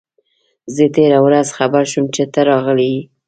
زه 0.75 0.85
تېره 0.95 1.19
ورځ 1.25 1.47
خبر 1.57 1.83
شوم 1.91 2.05
چي 2.15 2.23
ته 2.33 2.39
راغلی 2.49 2.87
یې. 2.95 3.01